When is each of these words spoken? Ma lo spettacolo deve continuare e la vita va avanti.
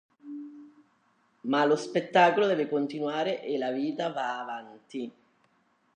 Ma 1.43 1.63
lo 1.65 1.75
spettacolo 1.75 2.47
deve 2.47 2.67
continuare 2.67 3.43
e 3.43 3.55
la 3.59 3.69
vita 3.71 4.11
va 4.11 4.39
avanti. 4.41 5.11